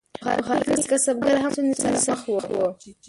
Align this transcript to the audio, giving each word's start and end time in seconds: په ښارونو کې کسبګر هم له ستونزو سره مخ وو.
په 0.23 0.29
ښارونو 0.47 0.73
کې 0.79 0.87
کسبګر 0.91 1.35
هم 1.43 1.51
له 1.67 1.73
ستونزو 1.77 2.03
سره 2.05 2.15
مخ 2.21 2.43
وو. 2.51 2.67